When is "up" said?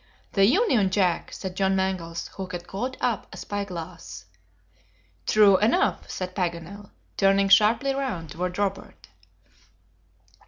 3.01-3.27